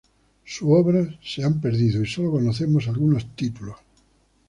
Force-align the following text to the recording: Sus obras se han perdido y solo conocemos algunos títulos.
Sus 0.43 0.67
obras 0.71 1.13
se 1.23 1.43
han 1.43 1.61
perdido 1.61 2.01
y 2.01 2.07
solo 2.07 2.31
conocemos 2.31 2.87
algunos 2.87 3.35
títulos. 3.35 3.77